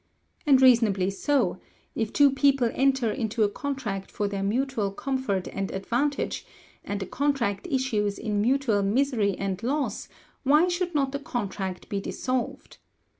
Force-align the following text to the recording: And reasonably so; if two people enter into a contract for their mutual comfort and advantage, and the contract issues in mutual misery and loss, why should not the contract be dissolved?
And 0.47 0.59
reasonably 0.63 1.11
so; 1.11 1.59
if 1.93 2.11
two 2.11 2.31
people 2.31 2.71
enter 2.73 3.11
into 3.11 3.43
a 3.43 3.49
contract 3.49 4.09
for 4.09 4.27
their 4.27 4.41
mutual 4.41 4.89
comfort 4.89 5.47
and 5.49 5.69
advantage, 5.69 6.43
and 6.83 6.99
the 6.99 7.05
contract 7.05 7.67
issues 7.69 8.17
in 8.17 8.41
mutual 8.41 8.81
misery 8.81 9.37
and 9.37 9.61
loss, 9.61 10.09
why 10.41 10.67
should 10.69 10.95
not 10.95 11.11
the 11.11 11.19
contract 11.19 11.87
be 11.87 11.99
dissolved? 12.01 12.79